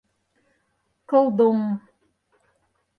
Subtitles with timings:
[1.09, 1.59] Клдоҥ!